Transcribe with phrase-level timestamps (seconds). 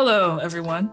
[0.00, 0.92] Hello, everyone.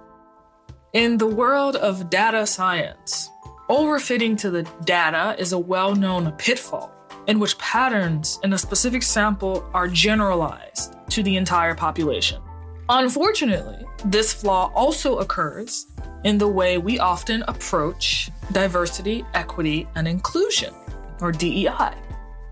[0.94, 3.30] In the world of data science,
[3.70, 6.92] overfitting to the data is a well known pitfall
[7.28, 12.42] in which patterns in a specific sample are generalized to the entire population.
[12.90, 15.86] Unfortunately, this flaw also occurs
[16.24, 20.74] in the way we often approach diversity, equity, and inclusion,
[21.22, 21.94] or DEI.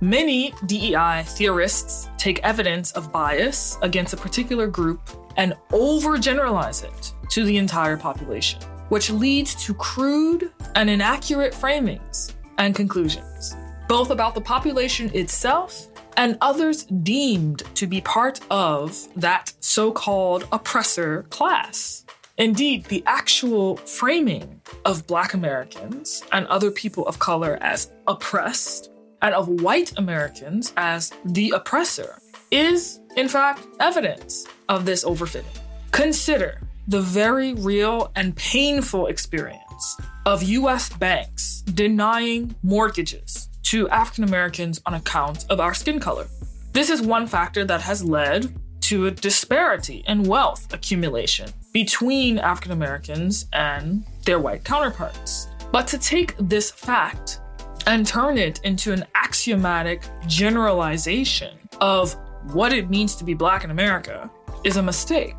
[0.04, 5.00] Many DEI theorists take evidence of bias against a particular group
[5.38, 12.76] and overgeneralize it to the entire population, which leads to crude and inaccurate framings and
[12.76, 13.56] conclusions,
[13.88, 20.50] both about the population itself and others deemed to be part of that so called
[20.52, 22.04] oppressor class.
[22.38, 28.90] Indeed, the actual framing of Black Americans and other people of color as oppressed
[29.24, 32.20] and of white Americans as the oppressor
[32.52, 35.58] is, in fact, evidence of this overfitting.
[35.92, 44.82] Consider the very real and painful experience of US banks denying mortgages to African Americans
[44.86, 46.28] on account of our skin color.
[46.74, 52.74] This is one factor that has led to a disparity in wealth accumulation between African
[52.74, 55.48] Americans and their white counterparts.
[55.72, 57.40] But to take this fact
[57.88, 62.16] and turn it into an axiomatic generalization of
[62.52, 64.30] what it means to be Black in America
[64.64, 65.36] is a mistake.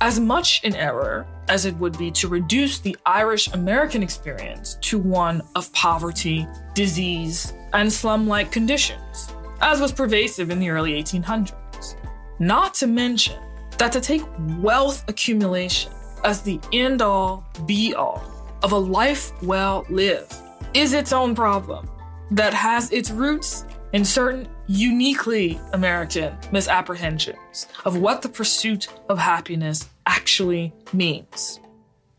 [0.00, 4.98] As much an error as it would be to reduce the Irish American experience to
[4.98, 9.28] one of poverty, disease, and slum like conditions,
[9.60, 11.96] as was pervasive in the early 1800s.
[12.38, 13.40] Not to mention
[13.78, 14.22] that to take
[14.58, 15.92] wealth accumulation
[16.24, 18.22] as the end all, be all
[18.62, 20.34] of a life well lived
[20.74, 21.88] is its own problem
[22.30, 29.90] that has its roots in certain uniquely American misapprehensions of what the pursuit of happiness
[30.06, 31.60] actually means.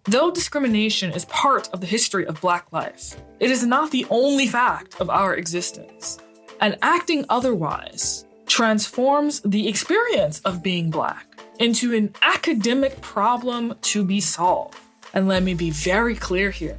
[0.03, 4.47] Though discrimination is part of the history of Black life, it is not the only
[4.47, 6.19] fact of our existence.
[6.61, 11.25] And acting otherwise transforms the experience of being Black
[11.59, 14.77] into an academic problem to be solved.
[15.13, 16.77] And let me be very clear here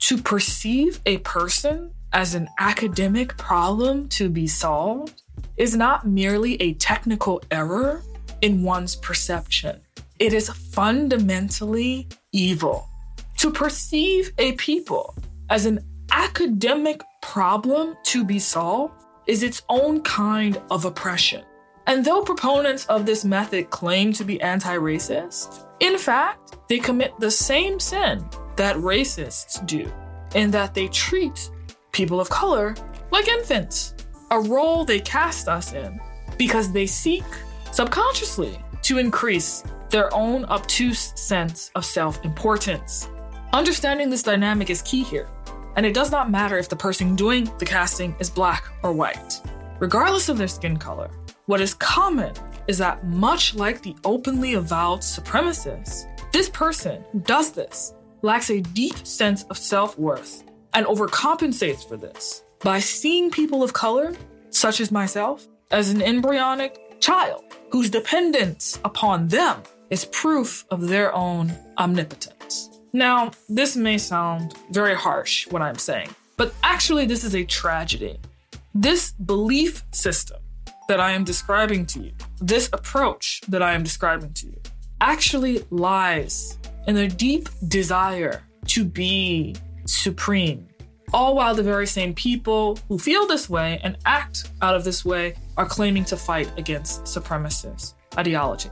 [0.00, 5.22] to perceive a person as an academic problem to be solved
[5.56, 8.02] is not merely a technical error
[8.42, 9.80] in one's perception.
[10.18, 12.88] It is fundamentally evil.
[13.38, 15.14] To perceive a people
[15.48, 15.80] as an
[16.10, 18.94] academic problem to be solved
[19.26, 21.44] is its own kind of oppression.
[21.86, 27.18] And though proponents of this method claim to be anti racist, in fact, they commit
[27.18, 28.24] the same sin
[28.60, 29.90] that racists do,
[30.34, 31.50] in that they treat
[31.92, 32.74] people of color
[33.10, 33.94] like infants,
[34.30, 35.98] a role they cast us in
[36.36, 37.24] because they seek
[37.72, 43.08] subconsciously to increase their own obtuse sense of self importance.
[43.54, 45.30] Understanding this dynamic is key here,
[45.76, 49.40] and it does not matter if the person doing the casting is black or white.
[49.78, 51.10] Regardless of their skin color,
[51.46, 52.34] what is common
[52.68, 58.60] is that, much like the openly avowed supremacists, this person who does this lacks a
[58.60, 60.44] deep sense of self worth
[60.74, 64.14] and overcompensates for this by seeing people of color,
[64.50, 71.14] such as myself, as an embryonic child whose dependence upon them is proof of their
[71.14, 72.70] own omnipotence.
[72.92, 78.18] Now, this may sound very harsh what I'm saying, but actually, this is a tragedy.
[78.74, 80.38] This belief system
[80.88, 84.60] that I am describing to you, this approach that I am describing to you,
[85.00, 89.54] actually lies in a deep desire to be
[89.86, 90.66] supreme.
[91.12, 95.04] All while the very same people who feel this way and act out of this
[95.04, 98.70] way are claiming to fight against supremacist ideology.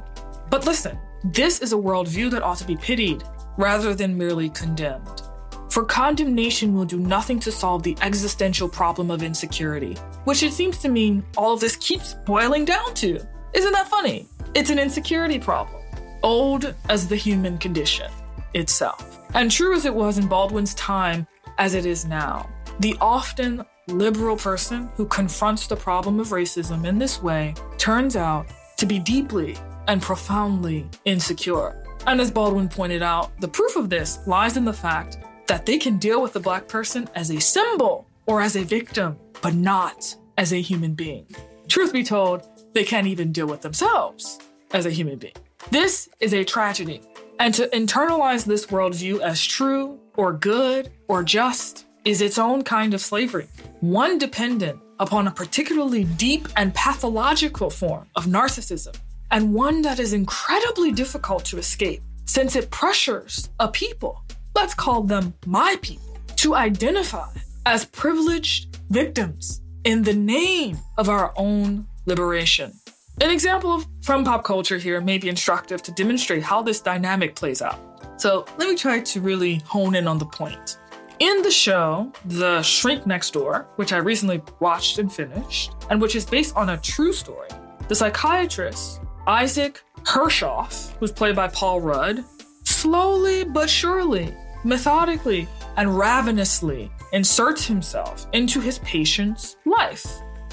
[0.50, 3.24] But listen, this is a worldview that ought to be pitied
[3.56, 5.22] rather than merely condemned.
[5.70, 10.78] For condemnation will do nothing to solve the existential problem of insecurity, which it seems
[10.78, 13.21] to me all of this keeps boiling down to.
[13.53, 14.27] Isn't that funny?
[14.54, 15.78] It's an insecurity problem,
[16.22, 18.10] old as the human condition
[18.54, 19.18] itself.
[19.34, 21.26] And true as it was in Baldwin's time,
[21.59, 22.48] as it is now,
[22.80, 28.47] the often liberal person who confronts the problem of racism in this way turns out
[28.76, 29.56] to be deeply
[29.88, 31.84] and profoundly insecure.
[32.06, 35.78] And as Baldwin pointed out, the proof of this lies in the fact that they
[35.78, 40.14] can deal with the black person as a symbol or as a victim, but not
[40.36, 41.26] as a human being.
[41.68, 42.42] Truth be told,
[42.74, 44.38] they can't even deal with themselves
[44.72, 45.34] as a human being.
[45.71, 47.03] This is a tragedy
[47.39, 52.95] and to internalize this worldview as true or good or just is its own kind
[52.95, 53.49] of slavery,
[53.81, 58.97] one dependent upon a particularly deep and pathological form of narcissism,
[59.31, 64.25] and one that is incredibly difficult to escape since it pressures a people,
[64.55, 67.28] let's call them my people, to identify
[67.66, 72.72] as privileged victims in the name of our own liberation.
[73.20, 77.60] An example from pop culture here may be instructive to demonstrate how this dynamic plays
[77.60, 77.76] out.
[78.16, 80.78] So let me try to really hone in on the point.
[81.18, 86.15] In the show, The Shrink Next Door, which I recently watched and finished, and which
[86.15, 87.48] is based on a true story,
[87.88, 92.24] the psychiatrist, Isaac Herschkopf, who's played by Paul Rudd,
[92.62, 94.32] slowly but surely,
[94.62, 100.06] methodically, and ravenously inserts himself into his patient's life,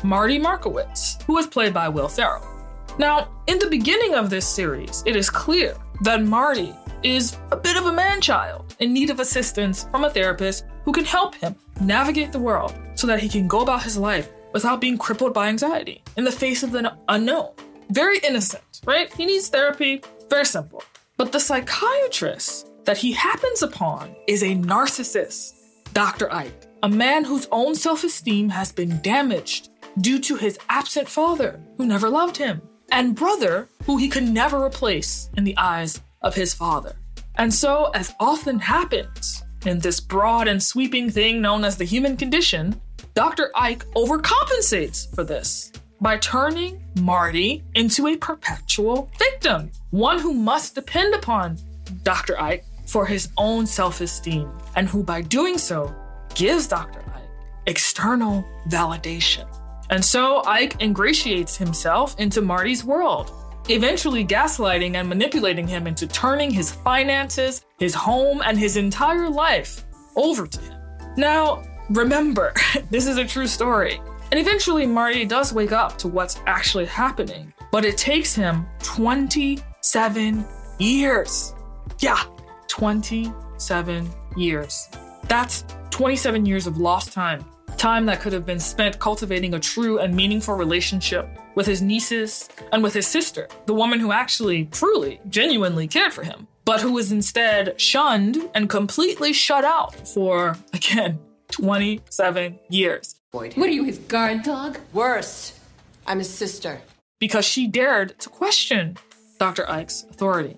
[0.04, 2.55] Marty Markowitz, who is played by Will Ferrell.
[2.98, 7.76] Now, in the beginning of this series, it is clear that Marty is a bit
[7.76, 11.56] of a man child in need of assistance from a therapist who can help him
[11.82, 15.50] navigate the world so that he can go about his life without being crippled by
[15.50, 17.52] anxiety in the face of the unknown.
[17.90, 19.14] Very innocent, right?
[19.14, 20.82] He needs therapy, very simple.
[21.18, 25.52] But the psychiatrist that he happens upon is a narcissist,
[25.94, 26.32] Dr.
[26.34, 29.70] Ike, a man whose own self esteem has been damaged
[30.00, 32.62] due to his absent father, who never loved him,
[32.96, 36.96] and brother, who he could never replace in the eyes of his father.
[37.36, 42.16] And so, as often happens in this broad and sweeping thing known as the human
[42.16, 42.82] condition,
[43.14, 43.52] Dr.
[43.54, 51.14] Ike overcompensates for this by turning Marty into a perpetual victim, one who must depend
[51.16, 51.58] upon
[52.04, 52.40] Dr.
[52.40, 55.94] Ike for his own self esteem, and who by doing so
[56.34, 57.00] gives Dr.
[57.14, 57.30] Ike
[57.68, 59.48] external validation.
[59.90, 63.32] And so Ike ingratiates himself into Marty's world,
[63.70, 69.86] eventually gaslighting and manipulating him into turning his finances, his home, and his entire life
[70.16, 70.80] over to him.
[71.18, 72.54] Now, remember,
[72.90, 74.02] this is a true story.
[74.32, 80.46] And eventually, Marty does wake up to what's actually happening, but it takes him 27
[80.80, 81.54] years.
[82.00, 82.22] Yeah,
[82.68, 84.90] 27 years.
[85.28, 87.46] That's 27 years of lost time
[87.78, 92.50] time that could have been spent cultivating a true and meaningful relationship with his nieces
[92.72, 96.94] and with his sister, the woman who actually, truly, genuinely cared for him, but who
[96.94, 101.20] was instead shunned and completely shut out for, again,
[101.52, 103.16] 27 years.
[103.32, 104.80] What are you, his guard dog?
[104.94, 105.60] Worse,
[106.08, 106.82] I'm his sister.
[107.20, 108.98] Because she dared to question
[109.40, 109.70] Dr.
[109.70, 110.58] Ike's authority.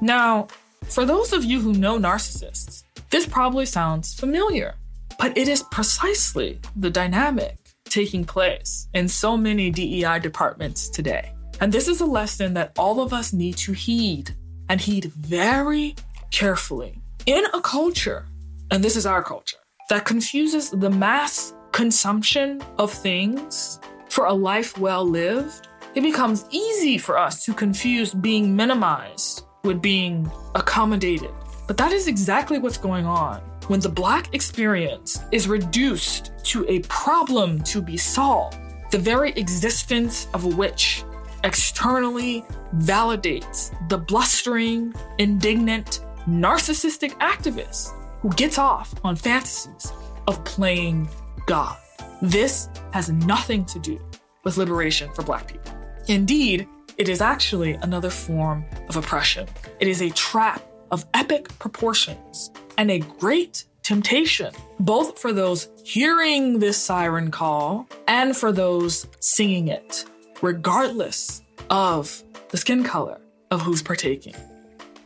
[0.00, 0.48] Now,
[0.84, 4.74] for those of you who know narcissists, this probably sounds familiar.
[5.20, 11.34] But it is precisely the dynamic taking place in so many DEI departments today.
[11.60, 14.34] And this is a lesson that all of us need to heed
[14.70, 15.94] and heed very
[16.30, 17.02] carefully.
[17.26, 18.24] In a culture,
[18.70, 19.58] and this is our culture,
[19.90, 23.78] that confuses the mass consumption of things
[24.08, 29.82] for a life well lived, it becomes easy for us to confuse being minimized with
[29.82, 31.34] being accommodated.
[31.66, 36.80] But that is exactly what's going on when the Black experience is reduced to a
[36.88, 38.58] problem to be solved,
[38.90, 41.04] the very existence of which
[41.44, 42.44] externally
[42.78, 49.92] validates the blustering, indignant, narcissistic activist who gets off on fantasies
[50.26, 51.08] of playing
[51.46, 51.76] God.
[52.22, 54.00] This has nothing to do
[54.42, 55.72] with liberation for Black people.
[56.08, 56.66] Indeed,
[56.98, 59.46] it is actually another form of oppression.
[59.78, 60.60] It is a trap
[60.90, 62.50] of epic proportions
[62.80, 69.68] and a great temptation, both for those hearing this siren call and for those singing
[69.68, 70.06] it,
[70.40, 73.20] regardless of the skin color
[73.50, 74.34] of who's partaking.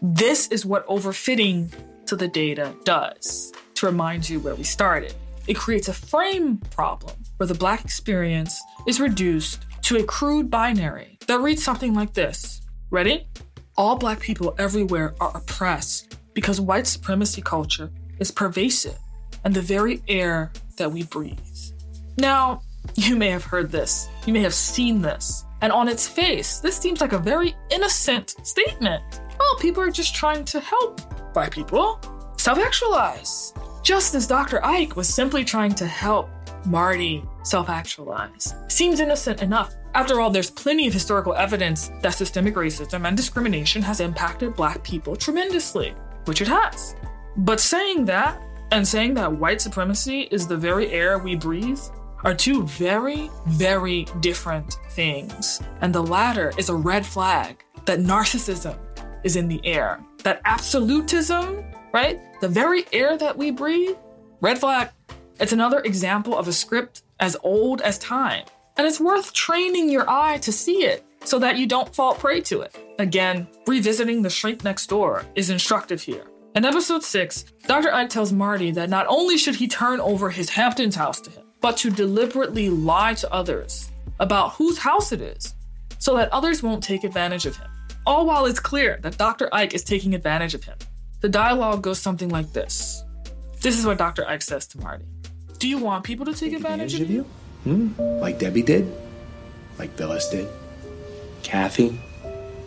[0.01, 1.69] This is what overfitting
[2.07, 5.13] to the data does to remind you where we started.
[5.49, 11.19] It creates a frame problem where the Black experience is reduced to a crude binary
[11.27, 13.27] that reads something like this Ready?
[13.77, 18.99] All Black people everywhere are oppressed because white supremacy culture is pervasive
[19.45, 21.39] and the very air that we breathe.
[22.19, 22.61] Now,
[22.95, 26.77] you may have heard this, you may have seen this, and on its face, this
[26.77, 29.03] seems like a very innocent statement.
[29.39, 31.01] Well, people are just trying to help
[31.33, 32.01] black people
[32.37, 33.55] self actualize.
[33.83, 34.65] Just as Dr.
[34.65, 36.29] Ike was simply trying to help
[36.67, 38.55] Marty self actualize.
[38.69, 39.75] Seems innocent enough.
[39.95, 44.83] After all, there's plenty of historical evidence that systemic racism and discrimination has impacted black
[44.83, 45.95] people tremendously,
[46.27, 46.97] which it has.
[47.37, 51.81] But saying that and saying that white supremacy is the very air we breathe
[52.25, 55.61] are two very, very different things.
[55.81, 58.79] And the latter is a red flag that narcissism
[59.25, 62.21] is in the air, that absolutism, right?
[62.41, 63.97] The very air that we breathe,
[64.41, 64.91] red flag.
[65.39, 68.45] It's another example of a script as old as time
[68.77, 72.41] And it's worth training your eye to see it so that you don't fall prey
[72.43, 72.77] to it.
[72.99, 76.25] Again, revisiting the shrink next door is instructive here.
[76.55, 77.93] In episode 6, Dr.
[77.93, 81.45] Ike tells Marty that not only should he turn over his Hamptons house to him,
[81.61, 83.91] but to deliberately lie to others
[84.21, 85.55] about whose house it is
[85.99, 87.69] so that others won't take advantage of him.
[88.07, 89.49] All while it's clear that Dr.
[89.53, 90.77] Ike is taking advantage of him.
[91.23, 93.03] The dialogue goes something like this.
[93.63, 94.27] This is what Dr.
[94.29, 95.07] Ike says to Marty.
[95.59, 97.23] Do you want people to take, take advantage, advantage, of you?
[97.65, 98.21] Hmm?
[98.21, 98.93] Like Debbie did?
[99.79, 100.47] Like Phyllis did?
[101.45, 102.01] Kathy?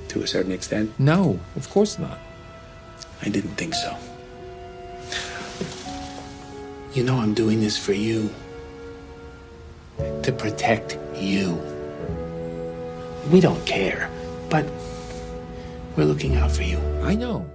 [0.10, 0.98] To a certain extent?
[0.98, 2.20] No, of course not.
[3.22, 3.98] I didn't think so.
[6.94, 8.30] You know, I'm doing this for you.
[9.98, 11.62] To protect you.
[13.32, 14.10] We don't care,
[14.50, 14.66] but
[15.98, 16.78] we're looking out for you.
[17.02, 17.50] I know.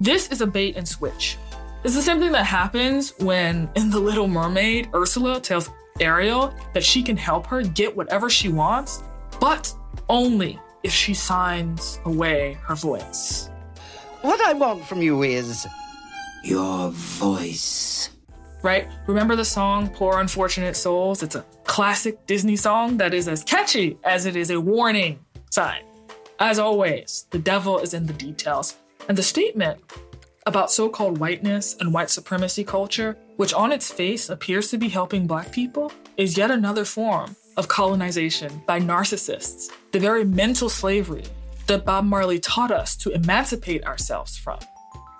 [0.00, 1.36] This is a bait and switch.
[1.84, 5.68] It's the same thing that happens when, in The Little Mermaid, Ursula tells
[6.00, 9.02] Ariel that she can help her get whatever she wants,
[9.40, 9.74] but
[10.08, 13.48] only if she signs away her voice.
[14.22, 15.66] What I want from you is
[16.44, 18.10] your voice.
[18.62, 18.88] Right?
[19.06, 21.22] Remember the song Poor Unfortunate Souls?
[21.22, 25.18] It's a classic Disney song that is as catchy as it is a warning
[25.50, 25.82] sign.
[26.38, 28.76] As always, the devil is in the details.
[29.08, 29.80] And the statement
[30.46, 34.88] about so called whiteness and white supremacy culture, which on its face appears to be
[34.88, 41.24] helping Black people, is yet another form of colonization by narcissists, the very mental slavery
[41.66, 44.58] that Bob Marley taught us to emancipate ourselves from.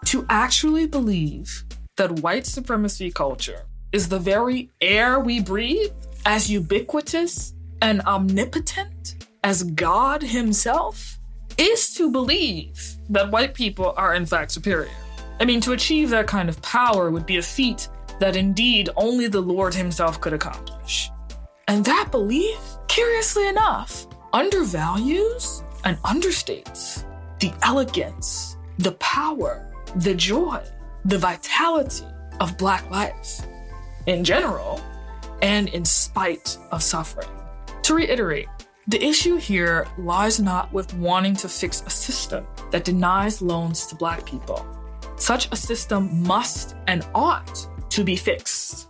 [0.07, 1.65] To actually believe
[1.97, 5.93] that white supremacy culture is the very air we breathe,
[6.25, 11.19] as ubiquitous and omnipotent as God Himself,
[11.59, 14.91] is to believe that white people are in fact superior.
[15.41, 17.89] I mean, to achieve that kind of power would be a feat
[18.21, 21.11] that indeed only the Lord Himself could accomplish.
[21.69, 27.05] And that belief, curiously enough, undervalues and understates
[27.41, 30.63] the elegance, the power, the joy,
[31.05, 32.05] the vitality
[32.41, 33.43] of Black life
[34.07, 34.81] in general
[35.43, 37.29] and in spite of suffering.
[37.83, 38.49] To reiterate,
[38.89, 43.95] the issue here lies not with wanting to fix a system that denies loans to
[43.95, 44.67] Black people.
[45.17, 48.89] Such a system must and ought to be fixed.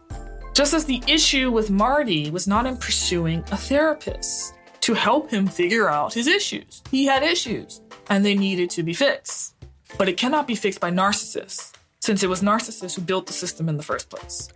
[0.54, 5.46] Just as the issue with Marty was not in pursuing a therapist to help him
[5.46, 6.82] figure out his issues.
[6.90, 7.80] He had issues,
[8.10, 9.54] and they needed to be fixed.
[9.96, 13.68] But it cannot be fixed by narcissists, since it was narcissists who built the system
[13.68, 14.50] in the first place.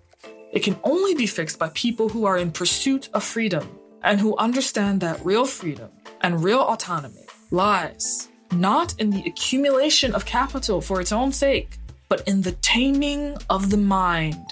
[0.53, 3.67] It can only be fixed by people who are in pursuit of freedom
[4.03, 10.25] and who understand that real freedom and real autonomy lies not in the accumulation of
[10.25, 14.47] capital for its own sake, but in the taming of the mind,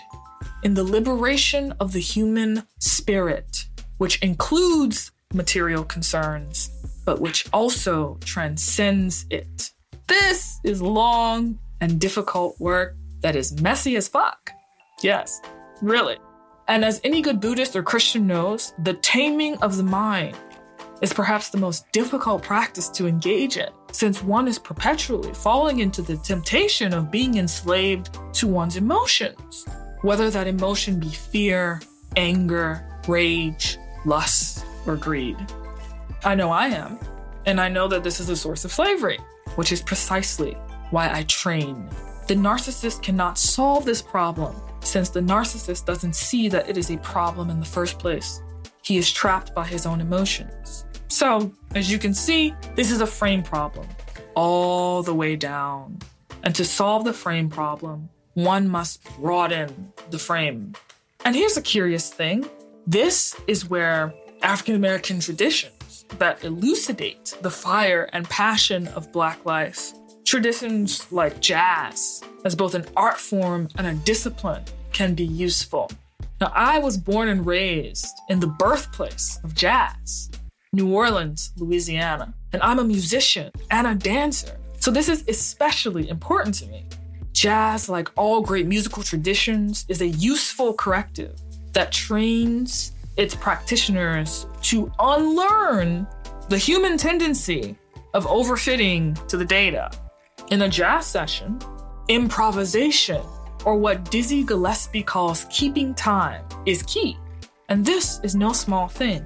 [0.64, 3.66] in the liberation of the human spirit,
[3.98, 6.70] which includes material concerns,
[7.04, 9.70] but which also transcends it.
[10.08, 14.50] This is long and difficult work that is messy as fuck.
[15.02, 15.40] Yes,
[15.82, 16.16] really.
[16.66, 20.36] And as any good Buddhist or Christian knows, the taming of the mind
[21.02, 26.00] is perhaps the most difficult practice to engage in, since one is perpetually falling into
[26.00, 29.66] the temptation of being enslaved to one's emotions,
[30.04, 31.80] whether that emotion be fear,
[32.16, 35.34] anger, rage, lust, or greed.
[36.24, 36.98] I know I am,
[37.46, 39.18] and I know that this is a source of slavery,
[39.54, 40.58] which is precisely
[40.90, 41.88] why I train.
[42.26, 46.98] The narcissist cannot solve this problem since the narcissist doesn't see that it is a
[46.98, 48.42] problem in the first place.
[48.82, 50.84] He is trapped by his own emotions.
[51.08, 53.88] So, as you can see, this is a frame problem,
[54.34, 56.00] all the way down.
[56.42, 60.74] And to solve the frame problem, one must broaden the frame.
[61.24, 62.48] And here's a curious thing
[62.86, 64.12] this is where
[64.42, 69.92] African American traditions that elucidate the fire and passion of Black life.
[70.24, 75.90] Traditions like jazz, as both an art form and a discipline, can be useful.
[76.40, 80.30] Now, I was born and raised in the birthplace of jazz,
[80.72, 84.56] New Orleans, Louisiana, and I'm a musician and a dancer.
[84.80, 86.84] So, this is especially important to me.
[87.34, 91.34] Jazz, like all great musical traditions, is a useful corrective
[91.72, 96.06] that trains its practitioners to unlearn
[96.48, 97.76] the human tendency
[98.14, 99.90] of overfitting to the data.
[100.52, 101.58] In a jazz session,
[102.08, 103.22] improvisation,
[103.64, 107.16] or what Dizzy Gillespie calls keeping time, is key.
[107.68, 109.24] And this is no small thing.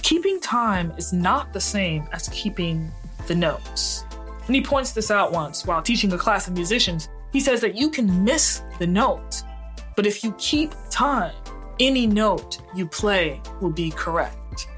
[0.00, 2.90] Keeping time is not the same as keeping
[3.26, 4.04] the notes.
[4.46, 7.10] And he points this out once while teaching a class of musicians.
[7.32, 9.42] He says that you can miss the note,
[9.96, 11.34] but if you keep time,
[11.78, 14.68] any note you play will be correct.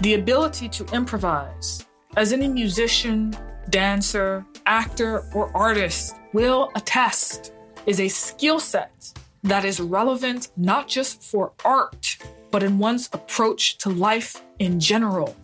[0.00, 1.86] The ability to improvise,
[2.16, 3.36] as any musician,
[3.70, 7.52] dancer, actor, or artist will attest,
[7.86, 9.12] is a skill set
[9.42, 12.16] that is relevant not just for art,
[12.50, 15.36] but in one's approach to life in general.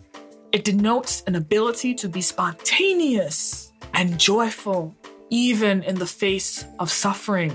[0.51, 4.95] It denotes an ability to be spontaneous and joyful,
[5.29, 7.51] even in the face of suffering,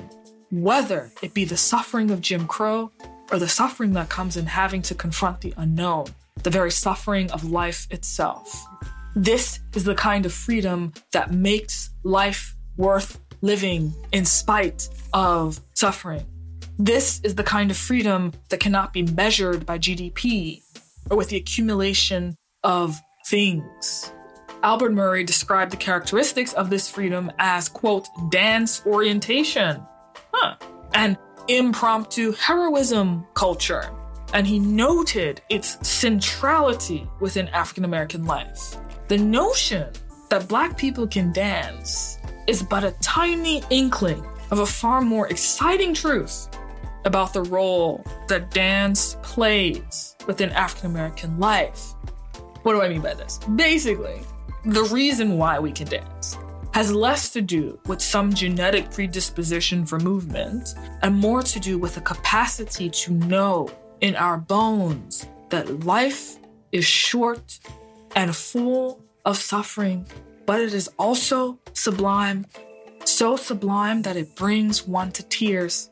[0.51, 2.91] whether it be the suffering of Jim Crow
[3.31, 6.07] or the suffering that comes in having to confront the unknown,
[6.43, 8.65] the very suffering of life itself.
[9.17, 16.25] This is the kind of freedom that makes life worth living in spite of suffering.
[16.79, 20.63] This is the kind of freedom that cannot be measured by GDP
[21.11, 24.13] or with the accumulation of things.
[24.65, 29.83] Albert Murray described the characteristics of this freedom as, quote, dance orientation,
[30.33, 30.57] huh,
[30.95, 31.19] and
[31.49, 33.91] impromptu heroism culture.
[34.33, 38.79] And he noted its centrality within African American life.
[39.09, 39.93] The notion
[40.31, 45.93] that Black people can dance is but a tiny inkling of a far more exciting
[45.93, 46.49] truth
[47.05, 51.93] about the role that dance plays within African American life.
[52.63, 53.39] What do I mean by this?
[53.57, 54.23] Basically,
[54.65, 56.39] the reason why we can dance
[56.73, 61.97] has less to do with some genetic predisposition for movement and more to do with
[61.99, 66.39] a capacity to know in our bones that life
[66.73, 67.61] is short
[68.17, 70.07] and full of suffering,
[70.47, 72.47] but it is also sublime,
[73.05, 75.91] so sublime that it brings one to tears.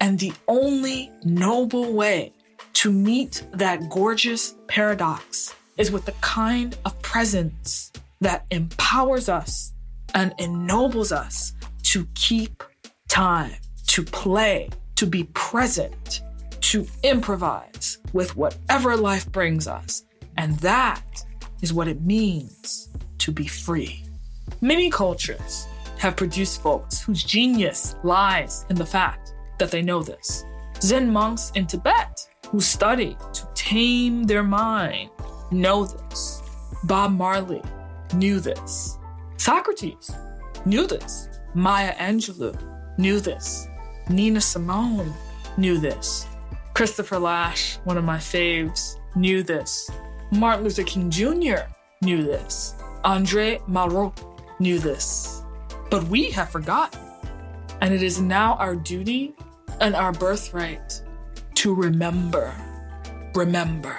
[0.00, 2.32] And the only noble way
[2.74, 9.72] to meet that gorgeous paradox is with the kind of presence that empowers us
[10.14, 12.62] and ennobles us to keep
[13.08, 13.54] time,
[13.86, 16.20] to play, to be present,
[16.60, 20.04] to improvise with whatever life brings us.
[20.36, 21.24] And that
[21.62, 24.04] is what it means to be free.
[24.60, 25.66] Many cultures
[25.98, 30.44] have produced folks whose genius lies in the fact that they know this.
[30.82, 35.10] Zen monks in Tibet who study to tame their mind
[35.50, 36.42] know this.
[36.84, 37.62] Bob Marley
[38.14, 38.98] knew this.
[39.36, 40.10] Socrates
[40.64, 41.28] knew this.
[41.54, 42.56] Maya Angelou
[42.98, 43.66] knew this.
[44.08, 45.12] Nina Simone
[45.56, 46.26] knew this.
[46.74, 49.90] Christopher Lasch, one of my faves, knew this.
[50.32, 51.66] Martin Luther King Jr.
[52.02, 52.74] knew this.
[53.04, 54.14] Andre Malraux
[54.60, 55.42] knew this.
[55.90, 57.00] But we have forgotten.
[57.80, 59.34] And it is now our duty
[59.80, 61.02] and our birthright
[61.56, 62.54] to remember.
[63.34, 63.96] Remember.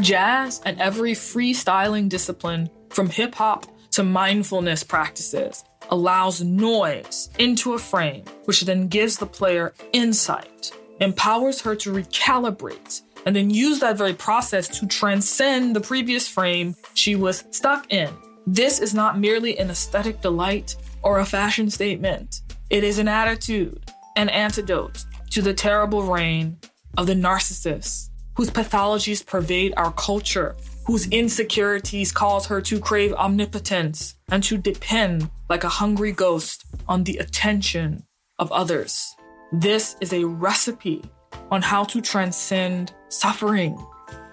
[0.00, 7.78] Jazz and every freestyling discipline, from hip hop to mindfulness practices, allows noise into a
[7.78, 13.98] frame, which then gives the player insight, empowers her to recalibrate, and then use that
[13.98, 18.10] very process to transcend the previous frame she was stuck in.
[18.46, 23.90] This is not merely an aesthetic delight or a fashion statement, it is an attitude,
[24.16, 26.56] an antidote to the terrible reign
[26.96, 34.14] of the narcissist, whose pathologies pervade our culture, whose insecurities cause her to crave omnipotence
[34.30, 38.04] and to depend like a hungry ghost on the attention
[38.38, 39.14] of others.
[39.52, 41.02] This is a recipe
[41.50, 43.78] on how to transcend suffering.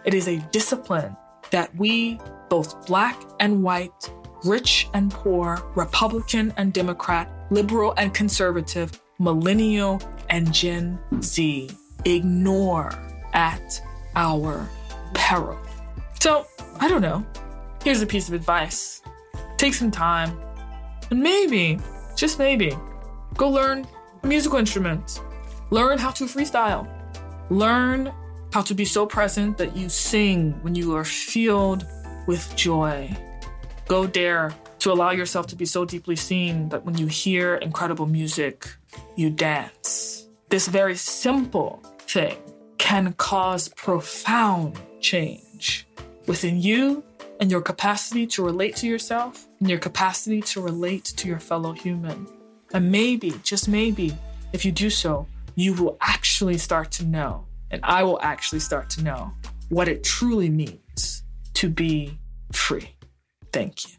[0.05, 1.15] It is a discipline
[1.51, 4.11] that we, both black and white,
[4.45, 11.69] rich and poor, Republican and Democrat, liberal and conservative, millennial and Gen Z
[12.05, 12.91] ignore
[13.33, 13.81] at
[14.19, 14.69] our
[15.13, 15.57] peril.
[16.19, 16.45] So,
[16.81, 17.25] I don't know.
[17.83, 19.01] Here's a piece of advice
[19.57, 20.37] take some time
[21.09, 21.79] and maybe,
[22.15, 22.77] just maybe,
[23.35, 23.87] go learn
[24.23, 25.21] a musical instrument.
[25.69, 26.87] Learn how to freestyle.
[27.49, 28.11] Learn
[28.53, 31.85] how to be so present that you sing when you are filled
[32.27, 33.15] with joy.
[33.87, 38.05] Go dare to allow yourself to be so deeply seen that when you hear incredible
[38.05, 38.67] music,
[39.15, 40.27] you dance.
[40.49, 42.37] This very simple thing
[42.89, 45.85] can cause profound change
[46.25, 47.03] within you
[47.39, 51.71] and your capacity to relate to yourself and your capacity to relate to your fellow
[51.71, 52.25] human.
[52.73, 54.17] And maybe, just maybe,
[54.53, 58.89] if you do so, you will actually start to know, and I will actually start
[58.91, 59.33] to know
[59.69, 61.21] what it truly means
[61.53, 62.17] to be
[62.51, 62.95] free.
[63.53, 63.98] Thank you.